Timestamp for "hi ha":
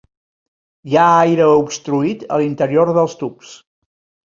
0.91-1.03